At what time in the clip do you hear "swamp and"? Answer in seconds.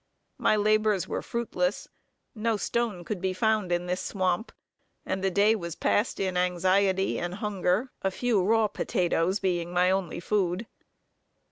4.01-5.23